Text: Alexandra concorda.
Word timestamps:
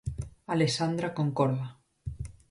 Alexandra 0.55 1.13
concorda. 1.17 1.65